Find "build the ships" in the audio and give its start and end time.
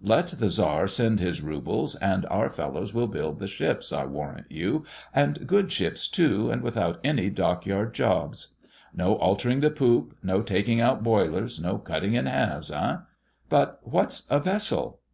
3.08-3.92